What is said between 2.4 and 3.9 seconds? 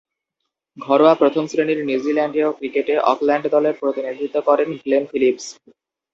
ক্রিকেটে অকল্যান্ড দলের